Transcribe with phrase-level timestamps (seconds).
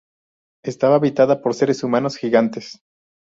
[0.65, 2.79] Estaba habitada por seres humanos gigantes.